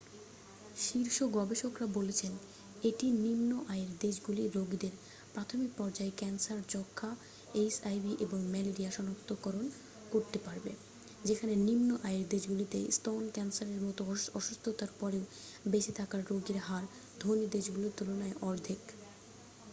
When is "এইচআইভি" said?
7.53-8.13